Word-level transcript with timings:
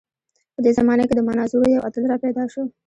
په 0.55 0.59
دې 0.65 0.71
زمانه 0.79 1.03
کې 1.07 1.15
د 1.15 1.21
مناظرو 1.29 1.73
یو 1.75 1.85
اتل 1.87 2.03
راپیدا 2.11 2.43
شو. 2.53 2.63